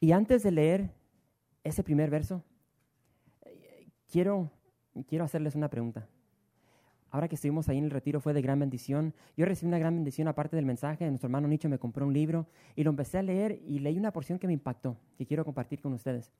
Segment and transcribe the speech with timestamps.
[0.00, 0.90] Y antes de leer
[1.64, 2.42] ese primer verso,
[4.10, 4.50] quiero,
[5.08, 6.08] quiero hacerles una pregunta.
[7.10, 9.14] Ahora que estuvimos ahí en el retiro fue de gran bendición.
[9.36, 11.06] Yo recibí una gran bendición aparte del mensaje.
[11.08, 14.12] Nuestro hermano Nicho me compró un libro y lo empecé a leer y leí una
[14.12, 16.32] porción que me impactó, que quiero compartir con ustedes.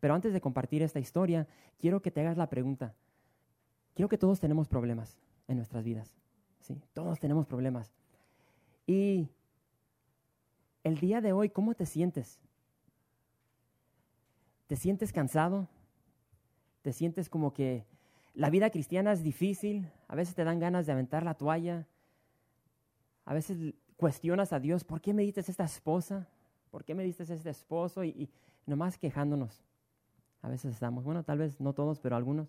[0.00, 1.46] Pero antes de compartir esta historia,
[1.78, 2.94] quiero que te hagas la pregunta.
[3.94, 6.14] Quiero que todos tenemos problemas en nuestras vidas.
[6.60, 6.80] ¿sí?
[6.92, 7.92] Todos tenemos problemas.
[8.86, 9.28] Y
[10.84, 12.38] el día de hoy, ¿cómo te sientes?
[14.66, 15.68] ¿Te sientes cansado?
[16.82, 17.86] ¿Te sientes como que
[18.34, 19.90] la vida cristiana es difícil?
[20.08, 21.86] A veces te dan ganas de aventar la toalla.
[23.24, 26.28] A veces cuestionas a Dios, ¿por qué me diste esta esposa?
[26.70, 28.04] ¿Por qué me diste este esposo?
[28.04, 28.30] Y, y
[28.66, 29.62] nomás quejándonos.
[30.42, 32.48] A veces estamos, bueno, tal vez no todos, pero algunos.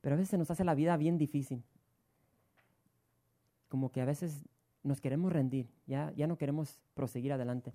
[0.00, 1.62] Pero a veces se nos hace la vida bien difícil.
[3.68, 4.44] Como que a veces
[4.82, 7.72] nos queremos rendir, ya, ya no queremos proseguir adelante.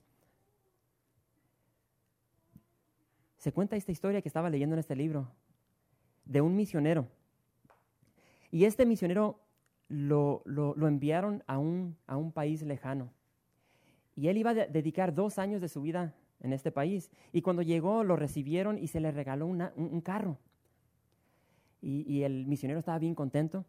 [3.39, 5.31] Se cuenta esta historia que estaba leyendo en este libro
[6.25, 7.07] de un misionero.
[8.51, 9.39] Y este misionero
[9.87, 13.11] lo, lo, enviaron a un, a un, país lejano.
[14.13, 17.11] Y él iba a dedicar dos años de su vida en este país.
[17.31, 20.37] Y cuando llegó lo recibieron y se le regaló un, carro.
[21.81, 23.65] Y, y, el misionero estaba bien contento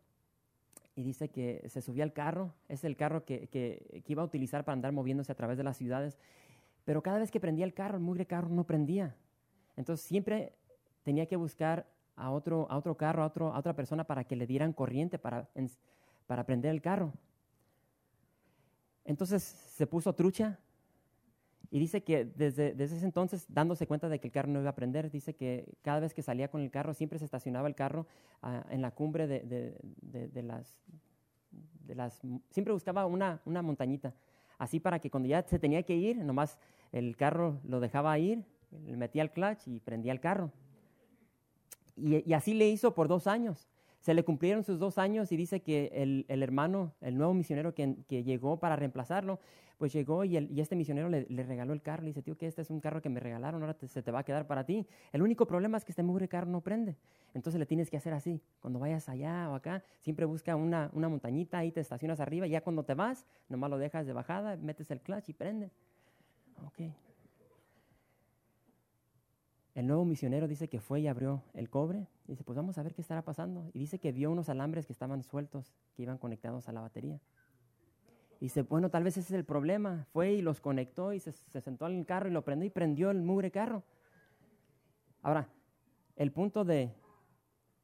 [0.97, 4.65] y dice que se subía al carro, es el carro que, que, iba a utilizar
[4.65, 6.19] para andar moviéndose a través de las ciudades,
[6.85, 9.15] pero cada vez que prendía el carro, el mugre carro no prendía.
[9.81, 10.55] Entonces siempre
[11.03, 14.37] tenía que buscar a otro, a otro carro, a, otro, a otra persona para que
[14.37, 15.49] le dieran corriente para,
[16.27, 17.13] para prender el carro.
[19.05, 20.61] Entonces se puso trucha
[21.71, 24.71] y dice que desde, desde, ese entonces, dándose cuenta de que el carro no iba
[24.71, 27.75] a prender, dice que cada vez que salía con el carro, siempre se estacionaba el
[27.75, 28.07] carro
[28.43, 29.41] ah, en la cumbre de,
[30.03, 30.83] de, las,
[31.87, 32.21] de las...
[32.51, 34.15] Siempre buscaba una, una montañita,
[34.59, 36.59] así para que cuando ya se tenía que ir, nomás
[36.93, 40.51] el carro lo dejaba ir, le metía el clutch y prendía el carro.
[41.97, 43.69] Y, así le hizo por dos años
[44.01, 47.75] se le cumplieron sus dos años y dice que el, el hermano, el nuevo misionero
[47.75, 49.41] que, que, llegó para reemplazarlo,
[49.77, 52.03] pues llegó y, el, y este misionero le, le, regaló el carro.
[52.03, 54.21] Le dice, tío, que este es un carro que me regalaron, ahora se te va
[54.21, 54.87] a quedar para ti.
[55.13, 56.97] El único problema es que este mugre carro no prende.
[57.35, 58.41] Entonces le tienes que hacer así.
[58.61, 62.47] Cuando vayas allá o acá, siempre busca una, una montañita, ahí te estacionas arriba.
[62.47, 65.71] Y ya cuando te vas, nomás lo dejas de bajada, metes el clutch y prende.
[66.67, 66.93] Ok,
[69.75, 72.09] el nuevo misionero dice que fue y abrió el cobre.
[72.27, 73.71] Y dice, pues vamos a ver qué estará pasando.
[73.73, 77.21] Y dice que vio unos alambres que estaban sueltos, que iban conectados a la batería.
[78.41, 80.07] Y dice, bueno, tal vez ese es el problema.
[80.13, 83.11] Fue y los conectó y se, sentó en el carro y lo prendió y prendió
[83.11, 83.85] el mugre carro.
[85.23, 85.49] Ahora,
[86.17, 86.93] el punto de,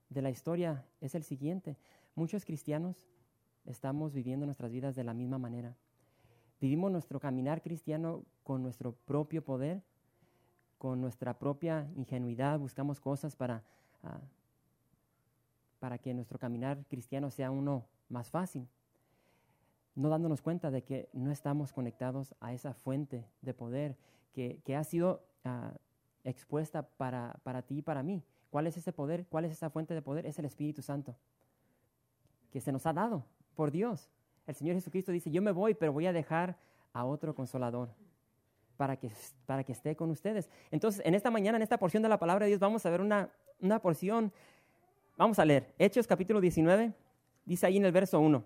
[0.09, 1.77] de la historia es el siguiente.
[2.15, 3.07] Muchos cristianos
[3.65, 5.77] estamos viviendo nuestras vidas de la misma manera.
[6.61, 9.83] Vivimos nuestro caminar cristiano con nuestro propio poder
[10.79, 13.63] con nuestra propia ingenuidad buscamos cosas para,
[14.03, 14.21] ah,
[15.79, 18.69] para que nuestro caminar cristiano sea uno más fácil,
[19.95, 23.97] no dándonos cuenta de que no estamos conectados a esa fuente de poder
[24.33, 25.73] que, que ha sido ah,
[26.25, 28.23] expuesta para, para ti y para mí.
[28.51, 29.27] ¿Cuál es ese poder?
[29.27, 30.27] ¿Cuál es esa fuente de poder?
[30.27, 31.17] Es el Espíritu Santo,
[32.51, 34.11] que se nos ha dado por Dios.
[34.47, 36.57] El Señor Jesucristo dice, yo me voy, pero voy a dejar
[36.93, 37.91] a otro consolador
[38.77, 39.11] para que,
[39.47, 40.49] para que esté con ustedes.
[40.71, 43.01] Entonces, en esta mañana, en esta porción de la palabra de Dios, vamos a ver
[43.01, 44.33] una, una porción.
[45.17, 46.93] Vamos a leer Hechos capítulo 19,
[47.45, 48.45] dice ahí en el verso 1.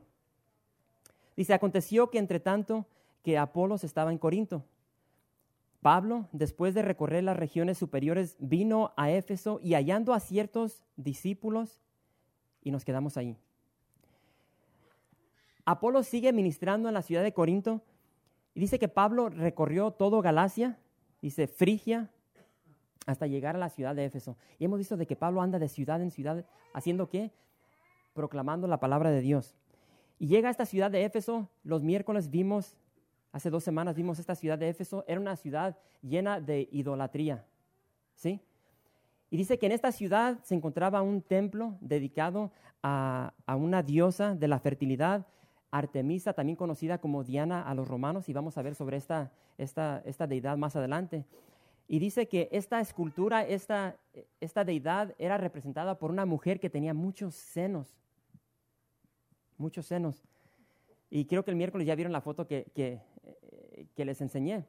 [1.37, 2.87] Dice, aconteció que entre tanto
[3.23, 4.65] que Apolos estaba en Corinto,
[5.83, 11.81] Pablo, después de recorrer las regiones superiores, vino a Éfeso y hallando a ciertos discípulos,
[12.63, 13.37] y nos quedamos ahí.
[15.65, 17.81] Apolo sigue ministrando en la ciudad de Corinto
[18.61, 20.79] dice que Pablo recorrió todo Galacia,
[21.23, 22.11] dice Frigia,
[23.07, 24.37] hasta llegar a la ciudad de Éfeso.
[24.59, 27.33] Y hemos visto de que Pablo anda de ciudad en ciudad, haciendo qué?
[28.13, 29.57] Proclamando la palabra de Dios.
[30.19, 32.77] Y llega a esta ciudad de Éfeso, los miércoles vimos,
[33.33, 37.47] hace dos semanas vimos esta ciudad de Éfeso, era una ciudad llena de idolatría.
[38.15, 38.41] ¿Sí?
[39.31, 42.53] Y dice que en esta ciudad se encontraba un templo dedicado
[42.83, 45.27] a, a una diosa de la fertilidad
[45.71, 50.03] Artemisa, también conocida como Diana a los romanos, y vamos a ver sobre esta, esta,
[50.05, 51.25] esta deidad más adelante.
[51.87, 53.97] Y dice que esta escultura, esta,
[54.41, 57.99] esta deidad era representada por una mujer que tenía muchos senos.
[59.59, 60.23] Muchos senos.
[61.11, 63.01] Y creo que el miércoles ya vieron la foto que, que,
[63.97, 64.65] que les enseñé.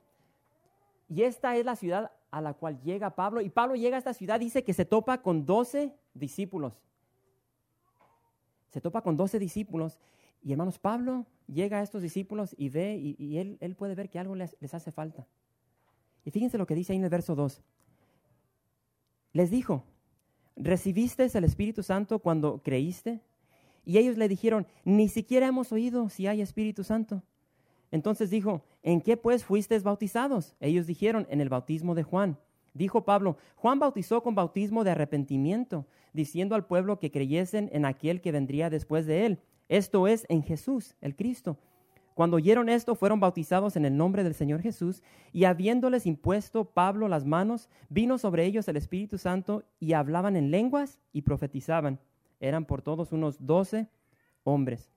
[1.09, 3.41] Y esta es la ciudad a la cual llega Pablo.
[3.41, 6.81] Y Pablo llega a esta ciudad, dice que se topa con doce discípulos.
[8.71, 9.99] Se topa con doce discípulos.
[10.43, 14.19] Y hermanos, Pablo llega a estos discípulos y ve, y, él, él, puede ver que
[14.19, 15.27] algo les, les hace falta.
[16.25, 17.61] Y fíjense lo que dice ahí en el verso 2.
[19.33, 19.83] Les dijo,
[20.55, 23.21] ¿recibiste el Espíritu Santo cuando creíste?
[23.85, 27.23] Y ellos le dijeron, ni siquiera hemos oído si hay Espíritu Santo.
[27.91, 30.55] Entonces dijo, ¿en qué pues fuisteis bautizados?
[30.59, 32.37] Ellos dijeron, en el bautismo de Juan.
[32.73, 38.21] Dijo Pablo, Juan bautizó con bautismo de arrepentimiento, diciendo al pueblo que creyesen en aquel
[38.21, 39.39] que vendría después de él,
[39.71, 41.57] esto es, en Jesús, el Cristo.
[42.13, 45.01] Cuando oyeron esto, fueron bautizados en el nombre del Señor Jesús,
[45.31, 50.51] y habiéndoles impuesto Pablo las manos, vino sobre ellos el Espíritu Santo, y hablaban en
[50.51, 51.99] lenguas y profetizaban.
[52.41, 53.87] Eran por todos unos doce
[54.43, 54.91] hombres.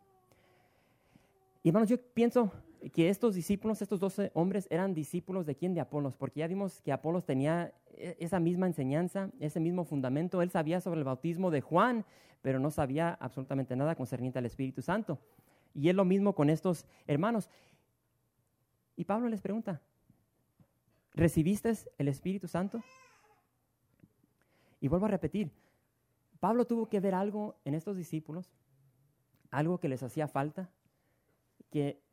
[1.63, 2.51] Y hermanos, yo pienso
[2.93, 5.73] que estos discípulos, estos doce hombres, eran discípulos de quién?
[5.73, 10.43] De Apolos, porque ya vimos que Apolos tenía esa misma enseñanza, ese mismo fundamento.
[10.43, 12.05] Él sabía sobre el bautismo de Juan,
[12.43, 15.19] pero no sabía absolutamente nada concerniente al Espíritu Santo.
[15.75, 17.51] Y es lo mismo con estos hermanos.
[18.97, 19.81] Y Pablo les pregunta,
[21.15, 22.83] ¿recibiste el Espíritu Santo?
[24.81, 25.51] Y vuelvo a repetir,
[26.41, 28.53] Pablo tuvo que ver algo en estos discípulos,
[29.51, 30.71] algo que les hacía falta,
[31.71, 32.05] que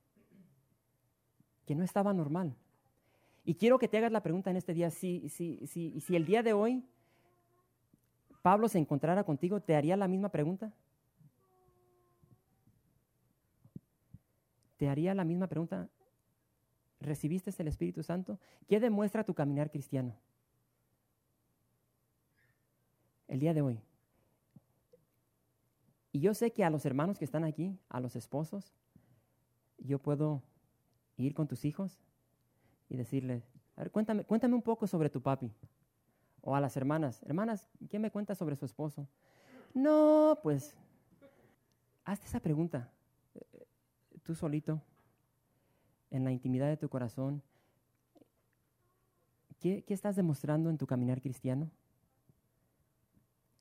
[1.65, 2.53] que no estaba normal.
[3.51, 6.25] Y quiero que te hagas la pregunta en este día, si, si, si, si el
[6.25, 6.85] día de hoy
[8.41, 10.71] Pablo se encontrara contigo, ¿te haría la misma pregunta?
[14.77, 15.89] ¿Te haría la misma pregunta?
[17.01, 18.39] ¿Recibiste el Espíritu Santo?
[18.69, 20.15] ¿Qué demuestra tu caminar cristiano?
[23.27, 23.81] El día de hoy.
[26.13, 28.71] Y yo sé que a los hermanos que están aquí, a los esposos,
[29.77, 30.41] yo puedo
[31.17, 31.99] ir con tus hijos
[32.91, 33.41] y decirle,
[33.93, 35.49] cuéntame, cuéntame un poco sobre tu papi.
[36.41, 39.07] O a las hermanas, hermanas, ¿quién me cuenta sobre su esposo?
[39.73, 40.77] No, pues,
[42.03, 42.91] hazte esa pregunta,
[43.35, 43.65] eh,
[44.23, 44.81] tú solito,
[46.09, 47.41] en la intimidad de tu corazón.
[49.61, 51.71] ¿Qué, ¿Qué estás demostrando en tu caminar cristiano?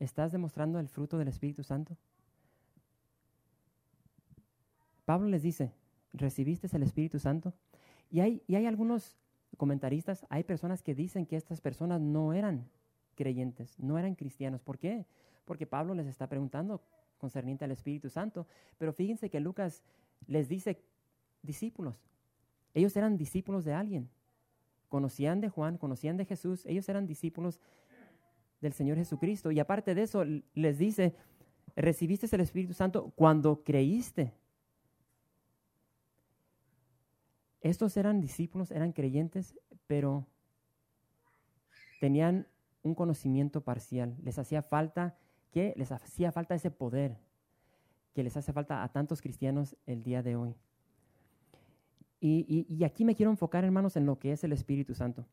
[0.00, 1.96] ¿Estás demostrando el fruto del Espíritu Santo?
[5.04, 5.72] Pablo les dice,
[6.12, 7.54] ¿recibiste el Espíritu Santo?
[8.10, 9.19] Y hay, y hay algunos
[9.56, 12.68] comentaristas, hay personas que dicen que estas personas no eran
[13.14, 14.62] creyentes, no eran cristianos.
[14.62, 15.06] ¿Por qué?
[15.44, 16.82] Porque Pablo les está preguntando
[17.18, 18.46] concerniente al Espíritu Santo.
[18.78, 19.84] Pero fíjense que Lucas
[20.26, 20.82] les dice
[21.42, 22.08] discípulos.
[22.74, 24.08] Ellos eran discípulos de alguien.
[24.88, 26.64] Conocían de Juan, conocían de Jesús.
[26.66, 27.60] Ellos eran discípulos
[28.60, 29.50] del Señor Jesucristo.
[29.50, 30.24] Y aparte de eso,
[30.54, 31.14] les dice,
[31.76, 34.32] recibiste el Espíritu Santo cuando creíste.
[37.60, 39.54] Estos eran discípulos, eran creyentes,
[39.86, 40.26] pero
[42.00, 42.46] tenían
[42.82, 44.16] un conocimiento parcial.
[44.22, 45.16] Les hacía falta,
[45.50, 45.74] ¿qué?
[45.76, 47.18] Les hacía falta ese poder
[48.14, 50.56] que les hace falta a tantos cristianos el día de hoy.
[52.22, 55.24] Y, aquí me quiero enfocar, hermanos, en lo que es el Espíritu Santo.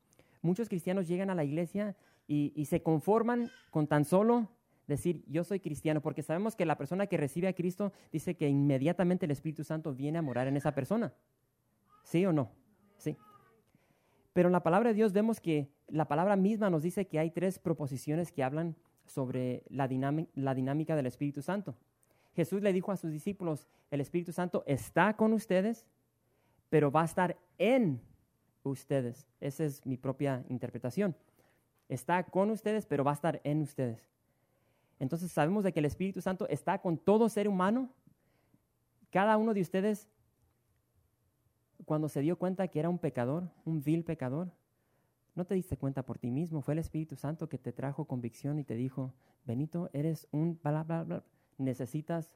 [0.42, 1.98] Muchos cristianos llegan a la iglesia
[2.28, 4.50] y, y se conforman con tan solo
[4.88, 8.48] decir yo soy cristiano, porque sabemos que la persona que recibe a Cristo dice que
[8.48, 11.14] inmediatamente el Espíritu Santo viene a morar en esa persona.
[12.08, 12.50] ¿Sí o no?
[12.96, 13.18] Sí.
[14.32, 17.32] Pero en la palabra de Dios vemos que la palabra misma nos dice que hay
[17.32, 21.76] tres proposiciones que hablan sobre la, dinámica del Espíritu Santo.
[22.34, 25.86] Jesús le dijo a sus discípulos, el Espíritu Santo está con ustedes,
[26.70, 28.00] pero va a estar en
[28.64, 29.28] ustedes.
[29.42, 31.14] Esa es mi propia interpretación.
[31.90, 34.08] Está con ustedes, pero va a estar en ustedes.
[34.98, 37.90] Entonces sabemos de que el Espíritu Santo está con todo ser humano.
[39.10, 40.08] Cada uno de ustedes
[41.86, 44.52] cuando se dio cuenta que era un pecador, un vil pecador,
[45.36, 48.58] no te diste cuenta por ti mismo, fue el Espíritu Santo que te trajo convicción
[48.60, 49.14] y te dijo,
[49.46, 51.24] Benito, eres un bla,
[51.58, 52.36] necesitas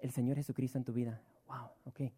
[0.00, 1.20] el Señor Jesucristo en tu vida.
[1.46, 2.00] Wow, ok.
[2.00, 2.12] Ese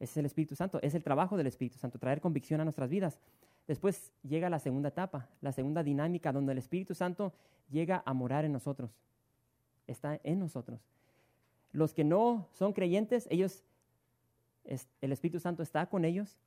[0.00, 3.20] es el Espíritu Santo, es el trabajo del Espíritu Santo, traer convicción a nuestras vidas.
[3.68, 7.32] Después llega la segunda etapa, la segunda dinámica, donde el Espíritu Santo
[7.70, 8.90] llega a morar en nosotros.
[9.86, 10.80] Está en nosotros.
[11.70, 13.62] Los que no son creyentes, ellos
[14.64, 16.38] el Espíritu Santo está con ellos,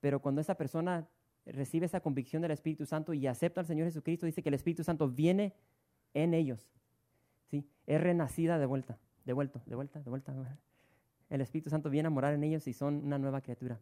[0.00, 1.08] pero cuando esa persona
[1.46, 4.84] recibe esa convicción del Espíritu Santo y acepta al Señor Jesucristo, dice que el Espíritu
[4.84, 5.54] Santo viene
[6.14, 6.70] en ellos.
[7.50, 7.66] ¿sí?
[7.86, 10.34] Es renacida de vuelta, de vuelta, de vuelta, de vuelta.
[11.28, 13.80] El Espíritu Santo viene a morar en ellos y son una nueva criatura.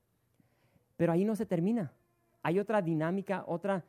[0.96, 1.92] Pero ahí no se termina.
[2.42, 3.84] hay otra dinámica, otra,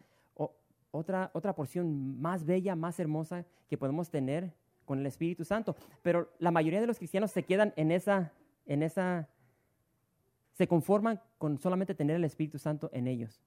[0.92, 4.54] otra, otra porción más bella, más hermosa que podemos tener
[4.86, 5.76] con el Espíritu Santo.
[6.02, 8.32] Pero la mayoría de los cristianos se quedan en esa,
[8.66, 9.28] en esa,
[10.60, 13.40] se conforman con solamente tener el Espíritu Santo en ellos.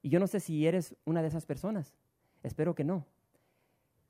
[0.00, 1.94] Y yo no sé si eres una de esas personas.
[2.42, 3.04] Espero que no.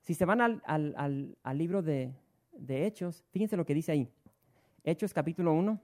[0.03, 2.15] Si se van al, al, al, libro de,
[2.53, 4.09] de Hechos, fíjense lo que dice ahí.
[4.85, 5.81] Hechos capítulo 1.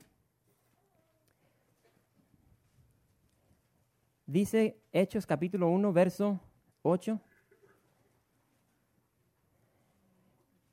[4.27, 6.39] Dice Hechos capítulo 1, verso
[6.83, 7.21] 8.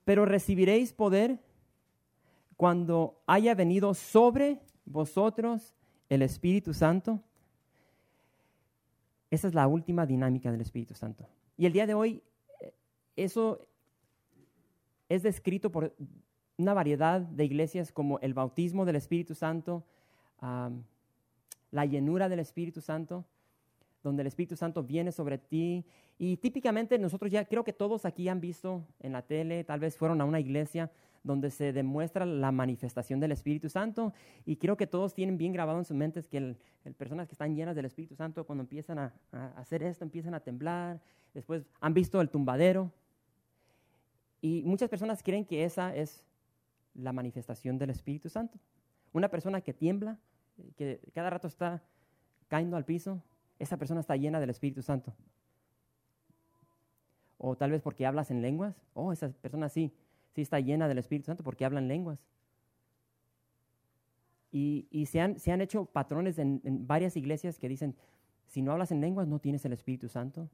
[0.05, 1.39] Pero recibiréis poder
[2.55, 5.73] cuando haya venido sobre vosotros
[6.09, 7.21] el Espíritu Santo.
[9.29, 11.27] Esa es la última dinámica del Espíritu Santo.
[11.57, 12.23] Y el día de hoy,
[12.61, 12.73] eh,
[13.15, 13.67] eso
[15.09, 15.95] es descrito por
[16.57, 19.85] una variedad de iglesias como el bautismo del Espíritu Santo,
[21.71, 23.25] la llenura del Espíritu Santo
[24.07, 25.85] donde el Espíritu Santo viene sobre ti.
[26.17, 29.97] Y típicamente nosotros ya creo que todos aquí han visto en la tele, tal vez
[29.97, 30.91] fueron a una iglesia
[31.23, 34.13] donde se demuestra la manifestación del Espíritu Santo.
[34.45, 36.57] Y creo que todos tienen bien grabado en sus mentes que el,
[36.97, 39.13] personas que están llenas del Espíritu Santo, cuando empiezan a,
[39.55, 41.01] hacer esto, empiezan a temblar.
[41.33, 42.91] Después han visto el tumbadero.
[44.41, 46.23] Y muchas personas creen que esa es
[46.93, 48.59] la manifestación del Espíritu Santo.
[49.13, 50.19] Una persona que tiembla,
[50.75, 51.83] que cada rato está
[52.47, 53.21] cayendo al piso,
[53.59, 55.13] esa persona está llena del Espíritu Santo.
[57.37, 58.75] O tal vez porque hablas en lenguas.
[58.93, 59.93] Oh, esa persona sí,
[60.37, 62.19] sí está llena del Espíritu Santo porque habla en lenguas.
[64.51, 67.95] Y, se, han, se, han, hecho patrones en, varias iglesias que dicen,
[68.47, 70.47] si no hablas en lenguas no tienes el Espíritu Santo.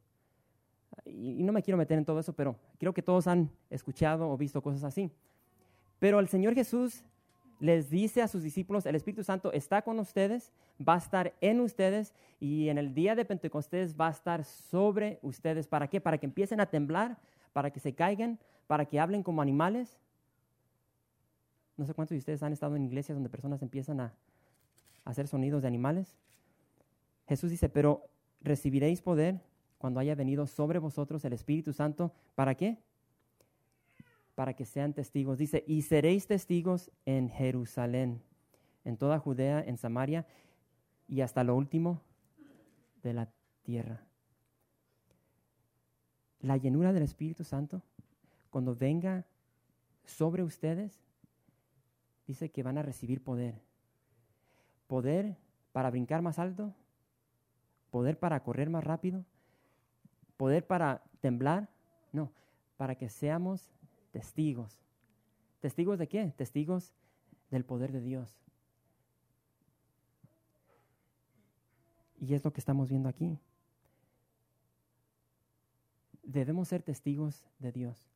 [1.03, 4.29] Y, y no me quiero meter en todo eso, pero creo que todos han escuchado
[4.29, 5.11] o visto cosas así.
[5.99, 7.03] Pero el Señor Jesús
[7.59, 10.53] les dice a sus discípulos, el Espíritu Santo está con ustedes,
[10.85, 15.19] va a estar en ustedes y en el día de Pentecostés va a estar sobre
[15.21, 15.67] ustedes.
[15.67, 15.99] ¿Para qué?
[15.99, 17.17] Para que empiecen a temblar,
[17.51, 19.97] para que se caigan, para que hablen como animales.
[21.77, 24.13] No sé cuántos de ustedes han estado en iglesias donde personas empiezan a,
[25.05, 26.15] hacer sonidos de animales.
[27.27, 28.09] Jesús dice, pero
[28.41, 29.41] recibiréis poder
[29.77, 32.13] cuando haya venido sobre vosotros el Espíritu Santo.
[32.35, 32.77] ¿Para qué?
[34.35, 35.37] para que sean testigos.
[35.37, 38.21] Dice, y seréis testigos en Jerusalén,
[38.83, 40.25] en toda Judea, en Samaria
[41.07, 42.01] y hasta lo último
[43.03, 43.29] de la
[43.63, 44.01] tierra.
[46.39, 47.81] La llenura del Espíritu Santo,
[48.53, 49.25] cuando venga
[50.05, 50.95] sobre ustedes,
[52.27, 53.59] dice que van a recibir poder.
[54.85, 55.39] Poder
[55.71, 56.71] para brincar más alto,
[57.89, 59.25] poder para correr más rápido,
[60.37, 61.67] poder para temblar,
[62.11, 62.31] no,
[62.77, 63.71] para que seamos
[64.11, 64.77] testigos.
[65.59, 66.31] ¿Testigos de qué?
[66.37, 66.93] Testigos
[67.49, 68.39] del poder de Dios.
[72.19, 73.39] Y es lo que estamos viendo aquí.
[76.21, 78.12] Debemos ser testigos de Dios.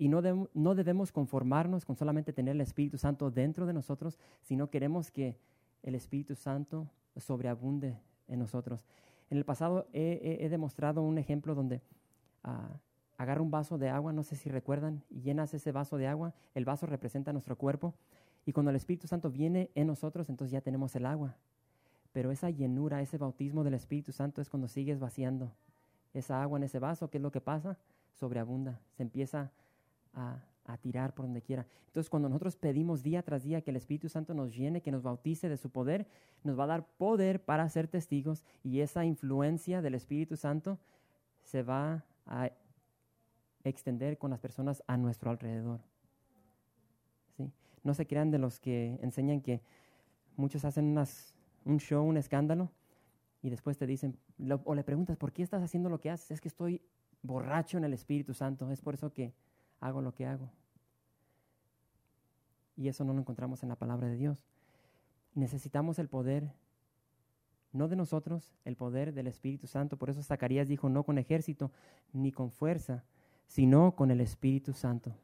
[0.00, 0.22] Y no,
[0.54, 5.36] no debemos conformarnos con solamente tener el Espíritu Santo dentro de nosotros, sino queremos que
[5.82, 6.88] el Espíritu Santo
[7.18, 8.86] sobreabunde en nosotros.
[9.28, 11.82] En el pasado he, demostrado un ejemplo donde
[12.44, 12.80] ah,
[13.18, 16.32] agarra un vaso de agua, no sé si recuerdan, y llenas ese vaso de agua,
[16.54, 17.92] el vaso representa nuestro cuerpo,
[18.46, 21.36] y cuando el Espíritu Santo viene en nosotros, entonces ya tenemos el agua.
[22.12, 25.52] Pero esa llenura, ese bautismo del Espíritu Santo es cuando sigues vaciando
[26.14, 27.76] esa agua en ese vaso, ¿qué es lo que pasa?
[28.14, 29.52] Sobreabunda, se empieza
[30.14, 30.42] a,
[30.82, 31.66] tirar por donde quiera.
[31.86, 35.02] Entonces, cuando nosotros pedimos día tras día que el Espíritu Santo nos llene, que nos
[35.02, 36.06] bautice de su poder,
[36.44, 40.78] nos va a dar poder para ser testigos y esa influencia del Espíritu Santo
[41.42, 42.52] se va a
[43.64, 45.80] extender con las personas a nuestro alrededor.
[47.36, 47.50] ¿Sí?
[47.82, 49.60] No se crean de los que enseñan que
[50.36, 50.96] muchos hacen
[51.64, 52.70] un show, un escándalo,
[53.42, 54.18] y después te dicen,
[54.64, 56.30] o le preguntas, ¿por qué estás haciendo lo que haces?
[56.30, 56.82] Es que estoy
[57.22, 59.32] borracho en el Espíritu Santo, es por eso que
[59.80, 60.50] hago lo que hago.
[62.76, 64.46] Y eso no lo encontramos en la palabra de Dios.
[65.34, 66.52] Necesitamos el poder,
[67.72, 69.96] no de nosotros, el poder del Espíritu Santo.
[69.96, 71.72] Por eso Zacarías dijo, no con ejército
[72.12, 73.04] ni con fuerza,
[73.46, 75.14] sino con el Espíritu Santo.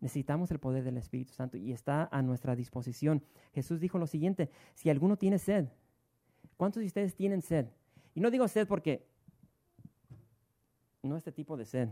[0.00, 3.22] Necesitamos el poder del Espíritu Santo y está a nuestra disposición.
[3.52, 5.68] Jesús dijo lo siguiente, si alguno tiene sed,
[6.56, 7.66] ¿cuántos de ustedes tienen sed?
[8.14, 9.06] Y no digo sed porque
[11.02, 11.88] no este tipo de sed.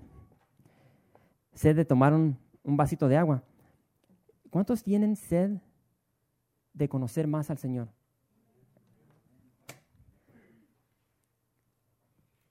[1.54, 3.42] Sed de tomar un, vasito de agua.
[4.50, 5.58] ¿Cuántos tienen sed
[6.72, 7.88] de conocer más al Señor?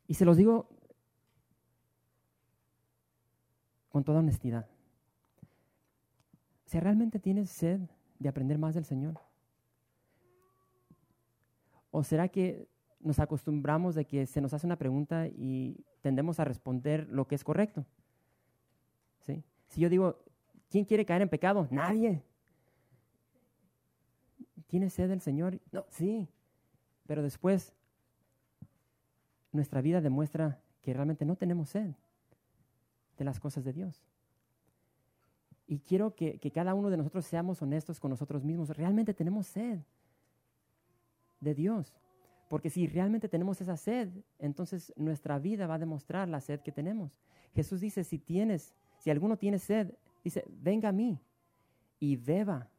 [0.07, 0.69] Y se los digo
[3.89, 4.67] con toda honestidad.
[6.65, 7.79] Si realmente tienes sed
[8.19, 9.19] de aprender más del Señor,
[11.91, 12.67] ¿o será que
[13.03, 17.35] nos acostumbramos de que se nos hace una pregunta y tendemos a responder lo que
[17.35, 17.85] es correcto.
[19.25, 19.43] ¿Sí?
[19.67, 20.23] Si yo digo,
[20.69, 21.67] ¿quién quiere caer en pecado?
[21.71, 22.23] Nadie.
[24.67, 25.59] ¿Tiene sed del Señor?
[25.71, 26.27] No, sí.
[27.05, 27.73] Pero después
[29.51, 31.91] nuestra vida demuestra que realmente no tenemos sed
[33.17, 34.03] de las cosas de Dios.
[35.67, 38.69] Y quiero que, que, cada uno de nosotros seamos honestos con nosotros mismos.
[38.75, 39.79] Realmente tenemos sed
[41.39, 41.93] de Dios.
[42.49, 46.71] Porque si realmente tenemos esa sed, entonces nuestra vida va a demostrar la sed que
[46.71, 47.17] tenemos.
[47.53, 49.93] Jesús dice, si tienes, si alguno tiene sed,
[50.23, 51.19] dice, venga a mí
[51.99, 52.69] y beba.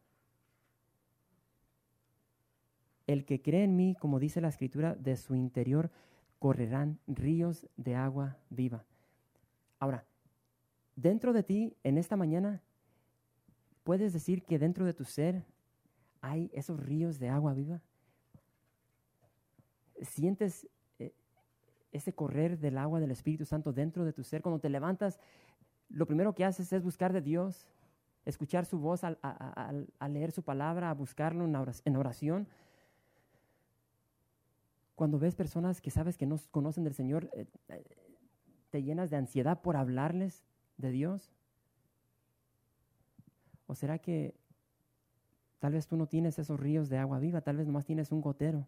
[3.07, 5.91] El que cree en mí, como dice la escritura, de su interior
[6.39, 8.87] correrán ríos de agua viva.
[9.79, 10.07] Ahora,
[10.97, 12.63] dentro de ti, en esta mañana,
[13.83, 15.45] puedes decir que dentro de tu ser
[16.23, 17.83] hay esos ríos de agua viva
[20.01, 20.67] sientes
[20.99, 21.13] eh,
[21.93, 24.41] ese correr del agua del Espíritu Santo dentro de tu ser.
[24.41, 25.21] Cuando te levantas,
[25.89, 27.67] lo primero que haces es buscar de Dios,
[28.25, 29.19] escuchar su voz, al,
[30.09, 32.49] leer su palabra, a buscarlo en oración.
[34.95, 37.85] Cuando ves personas que sabes que no conocen del Señor, eh, eh,
[38.71, 40.45] te llenas de ansiedad por hablarles
[40.79, 41.33] de Dios.
[43.67, 44.35] ¿O será que
[45.59, 48.21] tal vez tú no tienes esos ríos de agua viva, tal vez nomás tienes un
[48.21, 48.67] gotero?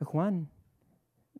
[0.00, 0.48] Juan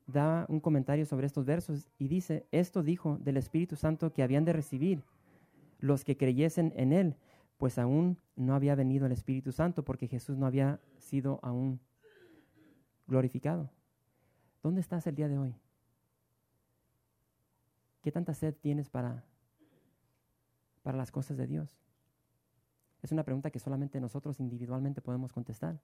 [0.08, 4.44] da un comentario sobre estos versos y dice, esto dijo del Espíritu Santo que habían
[4.44, 5.04] de recibir
[5.78, 7.14] los que creyesen en Él,
[7.58, 11.78] pues aún no había venido el Espíritu Santo porque Jesús no había sido aún
[13.06, 13.70] glorificado.
[14.62, 15.54] ¿Dónde estás el día de hoy?
[18.00, 19.24] ¿Qué tanta sed tienes para,
[20.82, 21.68] para las cosas de Dios?
[23.02, 25.78] Es una pregunta que solamente nosotros individualmente podemos contestar.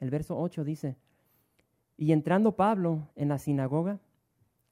[0.00, 0.96] El verso 8 dice,
[1.96, 4.00] y entrando Pablo en la sinagoga,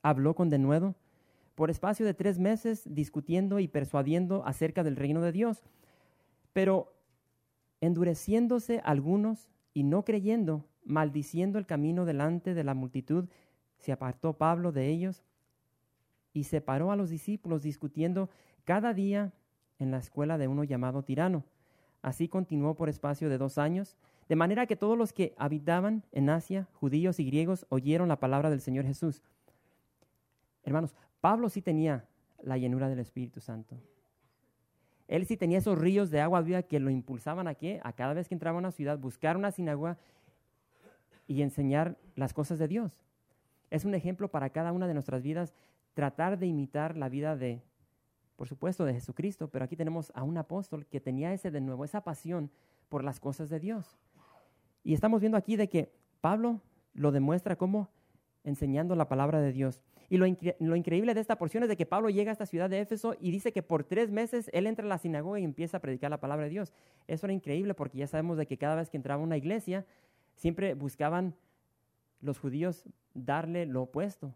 [0.02, 0.94] habló con denuedo
[1.54, 5.62] por espacio de tres meses discutiendo y persuadiendo acerca del reino de Dios.
[6.52, 6.94] Pero
[7.80, 13.28] endureciéndose algunos y no creyendo, maldiciendo el camino delante de la multitud,
[13.78, 15.24] se apartó Pablo de ellos
[16.32, 18.30] y separó a los discípulos discutiendo
[18.64, 19.32] cada día
[19.78, 21.44] en la escuela de uno llamado tirano.
[22.00, 23.96] Así continuó por espacio de dos años
[24.32, 28.48] de manera que todos los que habitaban en Asia, judíos y griegos, oyeron la palabra
[28.48, 29.20] del Señor Jesús.
[30.64, 32.06] Hermanos, Pablo sí tenía
[32.42, 33.76] la llenura del Espíritu Santo.
[35.06, 37.82] Él sí tenía esos ríos de agua viva que lo impulsaban a qué?
[37.84, 39.98] A cada vez que entraba a una ciudad, buscar una sinagoga
[41.26, 42.96] y enseñar las cosas de Dios.
[43.68, 45.52] Es un ejemplo para cada una de nuestras vidas
[45.92, 47.60] tratar de imitar la vida de,
[48.36, 51.84] por supuesto, de Jesucristo, pero aquí tenemos a un apóstol que tenía ese de nuevo,
[51.84, 52.50] esa pasión
[52.88, 53.98] por las cosas de Dios.
[54.84, 56.60] Y estamos viendo aquí de que Pablo
[56.94, 57.90] lo demuestra como
[58.44, 59.82] enseñando la palabra de Dios.
[60.08, 62.80] Y lo, increíble de esta porción es de que Pablo llega a esta ciudad de
[62.80, 65.80] Éfeso y dice que por tres meses él entra a la sinagoga y empieza a
[65.80, 66.74] predicar la palabra de Dios.
[67.06, 69.86] Eso era increíble porque ya sabemos de que cada vez que entraba a una iglesia,
[70.34, 71.34] siempre buscaban
[72.20, 74.34] los judíos darle lo opuesto,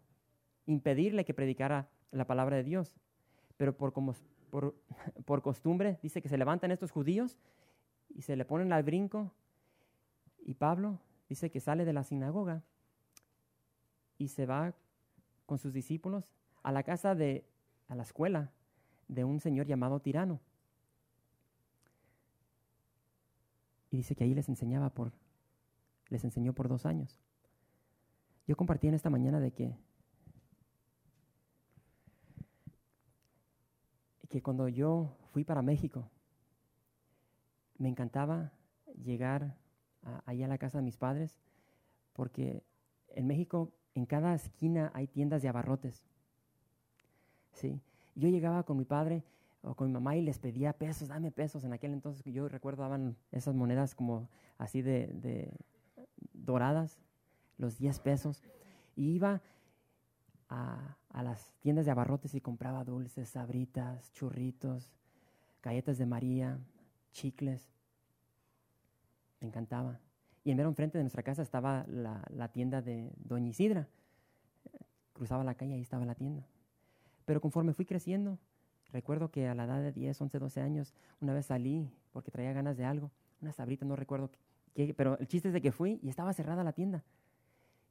[0.65, 2.95] impedirle que predicara la palabra de Dios.
[3.55, 4.15] Pero por, como,
[4.49, 4.73] por,
[5.25, 7.37] por costumbre dice que se levantan estos judíos
[8.09, 9.31] y se le ponen al brinco
[10.47, 12.63] y Pablo dice que sale de la sinagoga
[14.17, 14.73] y se va
[15.45, 16.33] con sus discípulos
[16.63, 17.45] a la casa de,
[17.89, 18.53] a la escuela
[19.09, 20.39] de un señor llamado Tirano.
[23.91, 25.11] Y dice que ahí les enseñaba por,
[26.07, 27.19] les enseñó por dos años.
[28.47, 29.75] Yo compartí en esta mañana de que,
[34.29, 36.09] que cuando yo fui para México,
[37.77, 38.53] me encantaba
[39.03, 39.66] llegar
[40.25, 41.39] ahí a la casa de mis padres,
[42.13, 42.63] porque
[43.09, 46.05] en México en cada esquina hay tiendas de abarrotes.
[47.53, 47.81] ¿sí?
[48.15, 49.23] Yo llegaba con mi padre
[49.63, 51.63] o con mi mamá y les pedía pesos, dame pesos.
[51.63, 55.51] En aquel entonces yo recuerdo daban esas monedas como así de,
[56.33, 56.99] doradas,
[57.57, 58.43] los 10 pesos.
[58.95, 59.41] Y iba
[60.49, 64.91] a, a, las tiendas de abarrotes y compraba dulces, sabritas, churritos,
[65.61, 66.59] galletas de María,
[67.11, 67.67] chicles.
[69.39, 69.99] Me encantaba.
[70.43, 73.87] Y en mero enfrente de nuestra casa estaba la, tienda de Doña Isidra.
[75.13, 76.47] Cruzaba la calle y ahí estaba la tienda.
[77.25, 78.39] Pero conforme fui creciendo,
[78.93, 82.53] recuerdo que a la edad de 10, 11, 12 años, una vez salí porque traía
[82.53, 84.31] ganas de algo, una sabrita, no recuerdo
[84.73, 87.03] qué, pero el chiste es de que fui y estaba cerrada la tienda.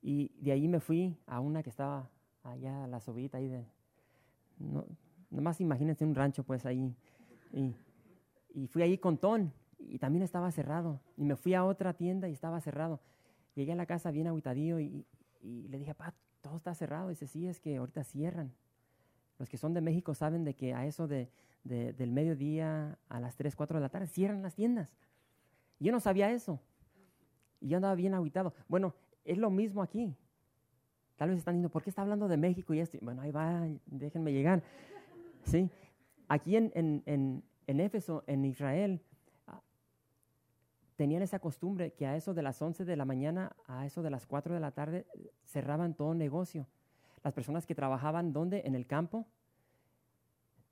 [0.01, 2.09] Y de ahí me fui a una que estaba
[2.43, 3.67] allá, la sobita ahí de...
[4.59, 4.87] No,
[5.29, 6.97] nomás imagínense un rancho pues ahí.
[7.53, 7.75] Y,
[8.55, 9.53] y fui ahí con Ton
[9.89, 11.01] y también estaba cerrado.
[11.17, 13.01] Y me fui a otra tienda y estaba cerrado.
[13.55, 15.07] Llegué a la casa bien aguitadillo y,
[15.41, 17.09] y le dije, pa, todo está cerrado.
[17.09, 18.53] dice, sí, es que ahorita cierran.
[19.39, 21.31] Los que son de México saben de que a eso de,
[21.65, 24.89] del mediodía a las 3, 4 de la tarde cierran las tiendas.
[25.79, 26.61] yo no sabía eso.
[27.61, 28.55] Y yo andaba bien aguitado.
[28.69, 28.95] Bueno,
[29.25, 30.15] es lo mismo aquí.
[31.17, 32.99] Tal vez están diciendo, ¿por qué está hablando de México y esto?
[33.01, 34.63] Bueno, ahí va, déjenme llegar.
[35.43, 35.71] ¿Sí?
[36.29, 39.01] Aquí en, en, en, en Éfeso, en Israel,
[40.97, 44.11] tenían esa costumbre que a eso de las 11 de la mañana, a eso de
[44.11, 45.07] las 4 de la tarde,
[45.45, 46.67] cerraban todo negocio.
[47.23, 48.63] Las personas que trabajaban, ¿dónde?
[48.65, 49.27] En el campo,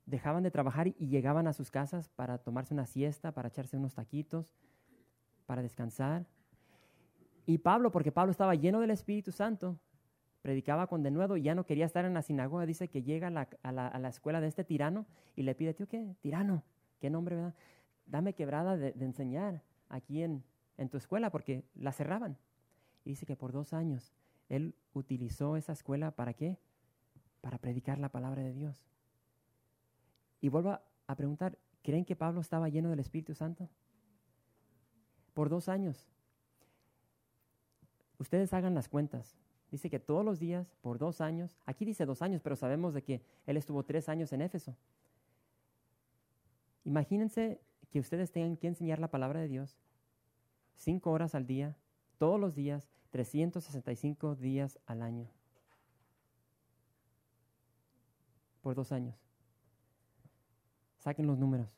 [0.05, 3.93] dejaban de trabajar y llegaban a sus casas para tomarse una siesta, para echarse unos
[3.93, 4.51] taquitos,
[5.45, 6.25] para descansar.
[7.45, 9.77] Y Pablo, porque Pablo estaba lleno del Espíritu Santo,
[10.41, 13.71] predicaba con denuedo y ya no quería estar en la sinagoga, dice que llega a
[13.71, 16.15] la, escuela de este tirano y le pide, tío, ¿qué?
[16.21, 16.63] Tirano,
[16.99, 17.55] qué nombre, ¿verdad?
[18.05, 20.43] Dame quebrada de, enseñar aquí en,
[20.77, 22.37] en tu escuela porque la cerraban.
[23.03, 24.13] Y dice que por dos años
[24.49, 26.57] él utilizó esa escuela para qué?
[27.41, 28.85] Para predicar la palabra de Dios.
[30.41, 33.69] Y vuelvo a preguntar, ¿creen que Pablo estaba lleno del Espíritu Santo?
[35.33, 36.07] Por dos años.
[38.17, 39.35] Ustedes hagan las cuentas.
[39.71, 43.03] Dice que todos los días, por dos años, aquí dice dos años, pero sabemos de
[43.03, 44.75] que él estuvo tres años en Éfeso.
[46.85, 47.59] Imagínense
[47.91, 49.77] que ustedes tengan que enseñar la palabra de Dios
[50.75, 51.75] cinco horas al día,
[52.17, 55.29] todos los días, 365 días al año.
[58.61, 59.15] Por dos años.
[60.97, 61.69] Saquen los números.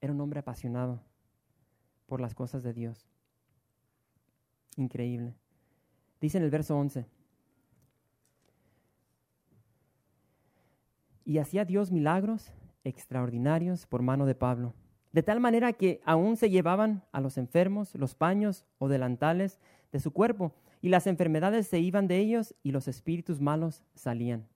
[0.00, 1.00] Era un hombre apasionado
[2.06, 3.06] por las cosas de Dios.
[4.76, 5.34] Increíble.
[6.20, 7.06] Dice en el verso 11.
[11.24, 12.52] Y hacía Dios milagros
[12.84, 14.74] extraordinarios por mano de Pablo,
[15.12, 19.58] de tal manera que aún se llevaban a los enfermos los paños o delantales
[19.92, 24.46] de su cuerpo, y las enfermedades se iban de ellos y los espíritus malos salían.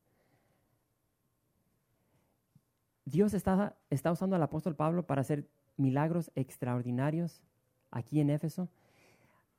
[3.04, 3.76] Dios está,
[4.10, 7.42] usando al apóstol Pablo para hacer milagros extraordinarios
[7.90, 8.68] aquí en Éfeso,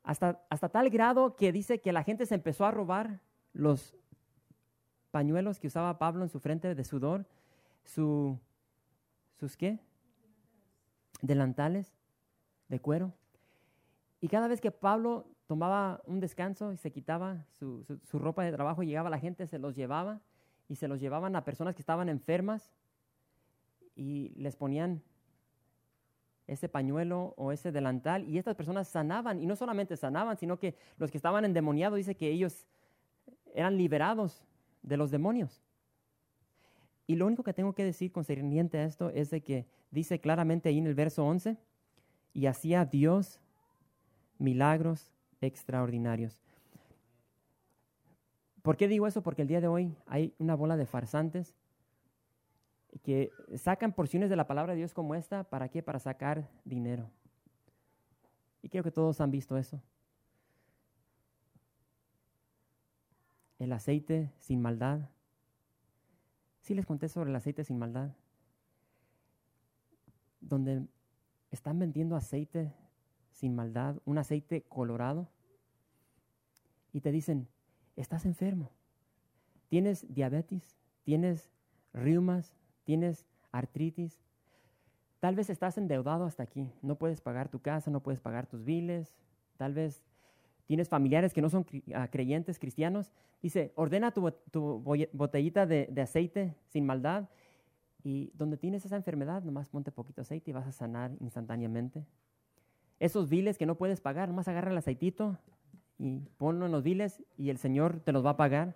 [0.04, 3.22] hasta, hasta tal grado que dice que la gente se empezó a robar
[3.54, 3.96] los
[5.12, 7.26] pañuelos que usaba Pablo en su frente de sudor,
[7.84, 8.40] su,
[9.36, 9.80] sus qué?
[11.22, 11.94] Delantales
[12.68, 13.14] de cuero.
[14.22, 18.84] Y cada vez que Pablo tomaba un descanso y se quitaba su, ropa de trabajo,
[18.84, 20.22] llegaba la gente, se los llevaba
[20.68, 22.74] y se los llevaban a personas que estaban enfermas
[23.96, 25.04] y les ponían
[26.48, 30.76] ese pañuelo o ese delantal y estas personas sanaban y no solamente sanaban, sino que
[30.98, 32.68] los que estaban endemoniados dice que ellos
[33.54, 34.44] eran liberados
[34.82, 35.65] de los demonios.
[37.08, 40.70] Y lo único que tengo que decir concerniente a esto es de que dice claramente
[40.70, 41.58] ahí en el verso 11,
[42.34, 43.40] y hacía Dios
[44.38, 46.42] milagros extraordinarios.
[48.62, 49.22] ¿Por qué digo eso?
[49.24, 51.56] Porque el día de hoy hay una bola de farsantes
[53.04, 55.84] que sacan porciones de la palabra de Dios como esta, ¿para qué?
[55.84, 57.10] Para sacar dinero.
[58.62, 59.82] Y creo que todos han visto eso.
[63.60, 65.10] El aceite sin maldad.
[66.66, 68.10] Sí les conté sobre el aceite sin maldad.
[70.42, 70.88] Donde
[71.52, 72.74] están vendiendo aceite
[73.30, 75.30] sin maldad, un aceite colorado,
[76.92, 77.48] y te dicen,
[77.96, 78.72] estás enfermo,
[79.68, 81.52] tienes diabetes, tienes
[81.94, 84.20] reumas, tienes artritis,
[85.20, 88.66] tal vez estás endeudado hasta aquí, no puedes pagar tu casa, no puedes pagar tus
[88.66, 89.14] biles,
[89.58, 90.04] tal vez
[90.66, 94.32] tienes familiares que no son ah, creyentes cristianos, dice, ordena tu,
[95.14, 97.30] botellita de, de, aceite sin maldad
[98.04, 102.06] y donde tienes esa enfermedad, nomás ponte poquito aceite y vas a sanar instantáneamente.
[103.00, 105.38] Esos biles que no puedes pagar, nomás agarra el aceitito
[105.98, 108.76] y ponlo en los biles y el Señor te los va a pagar.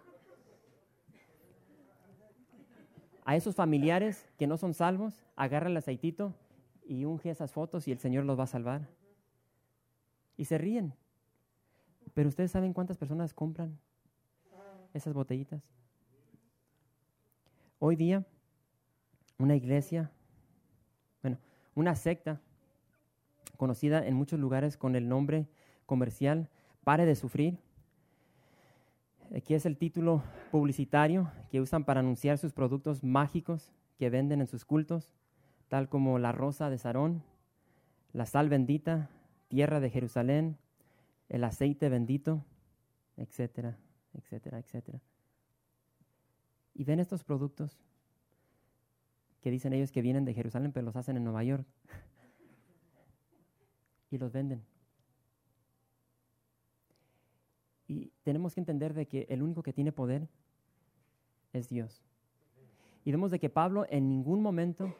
[3.25, 6.33] A esos familiares que no son salvos, agarra el aceitito
[6.83, 8.89] y unge esas fotos y el Señor los va a salvar.
[10.35, 10.93] Y se ríen.
[12.19, 13.79] Pero ustedes saben cuántas personas compran
[14.93, 15.63] esas botellitas.
[17.79, 18.25] Hoy día,
[19.37, 20.11] una iglesia,
[21.21, 21.37] bueno,
[21.75, 22.41] una secta
[23.55, 25.47] conocida en muchos lugares con el nombre
[25.85, 26.49] comercial
[26.83, 27.57] Pare de Sufrir.
[29.33, 34.47] Aquí es el título publicitario que usan para anunciar sus productos mágicos que venden en
[34.47, 35.13] sus cultos,
[35.69, 37.23] tal como la rosa de Sarón,
[38.11, 39.09] la sal bendita,
[39.47, 40.57] tierra de Jerusalén,
[41.29, 42.43] el aceite bendito,
[43.15, 43.77] etcétera,
[44.13, 44.99] etcétera, etcétera.
[46.73, 47.79] Y ven estos productos
[49.41, 51.65] que dicen ellos que vienen de Jerusalén, pero los hacen en Nueva York.
[54.11, 54.63] y los venden.
[57.87, 60.27] Y tenemos que entender de que el único que tiene poder
[61.53, 62.03] es Dios.
[63.03, 64.93] Y vemos de que Pablo en ningún momento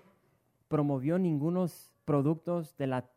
[0.68, 3.10] promovió ningunos productos de, la,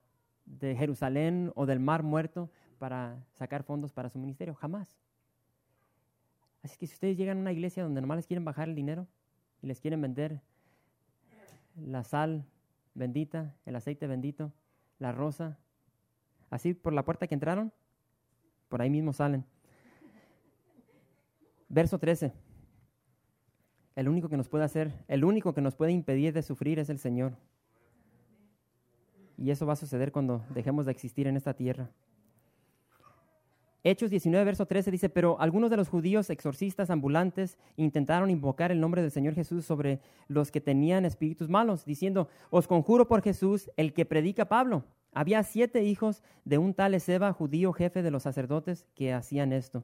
[0.44, 2.50] de Jerusalén o del Mar Muerto
[2.82, 4.98] para sacar fondos para su ministerio, jamás.
[6.64, 9.06] Así que si ustedes llegan a una iglesia donde nomás les quieren bajar el dinero
[9.60, 10.40] y les quieren vender
[11.76, 12.44] la sal
[12.94, 14.52] bendita, el aceite bendito,
[14.98, 15.58] la rosa,
[16.50, 17.72] así por la puerta que entraron,
[18.68, 19.44] por ahí mismo salen.
[21.68, 22.32] Verso 13.
[23.94, 26.90] El único que nos puede hacer, el único que nos puede impedir de sufrir es
[26.90, 27.36] el Señor.
[29.38, 31.88] Y eso va a suceder cuando dejemos de existir en esta tierra.
[33.84, 38.78] Hechos 19, verso 13 dice, pero algunos de los judíos exorcistas ambulantes intentaron invocar el
[38.78, 43.70] nombre del Señor Jesús sobre los que tenían espíritus malos, diciendo, os conjuro por Jesús,
[43.76, 44.84] el que predica Pablo.
[45.12, 49.82] Había siete hijos de un tal Ezeba, judío jefe de los sacerdotes, que hacían esto.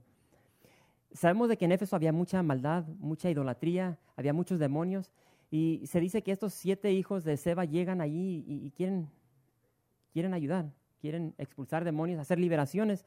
[1.13, 5.13] Sabemos de que en Éfeso había mucha maldad, mucha idolatría, había muchos demonios,
[5.51, 9.09] y se dice que estos siete hijos de Seba llegan allí y, quieren,
[10.13, 13.05] quieren ayudar, quieren expulsar demonios, hacer liberaciones.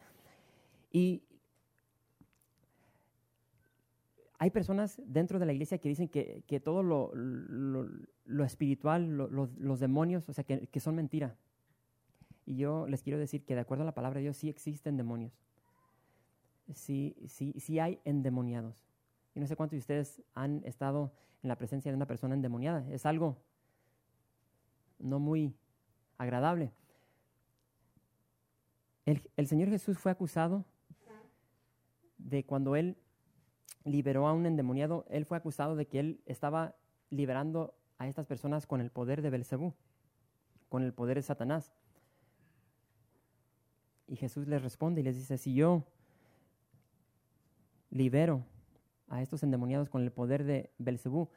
[0.92, 1.24] Y
[4.38, 10.28] hay personas dentro de la iglesia que dicen que, todo lo, lo, espiritual, los demonios,
[10.30, 11.36] o sea, que, que son mentira.
[12.46, 14.98] Y yo les quiero decir que de acuerdo a la palabra de Dios sí existen
[14.98, 15.32] demonios
[16.76, 18.86] si, si, hay endemoniados.
[19.36, 22.86] Y no sé cuántos de ustedes han estado en la presencia de una persona endemoniada.
[22.92, 23.38] Es algo
[25.00, 25.56] no muy
[26.18, 26.72] agradable.
[29.06, 30.66] El, el, Señor Jesús fue acusado
[32.24, 32.98] de cuando Él
[33.84, 36.76] liberó a un endemoniado, Él fue acusado de que Él estaba
[37.10, 39.74] liberando a estas personas con el poder de Belcebú,
[40.70, 41.72] con el poder de Satanás.
[44.08, 45.84] Y Jesús les responde y les dice, si yo
[47.90, 48.44] libero
[49.08, 51.30] a estos endemoniados con el poder de Belcebú,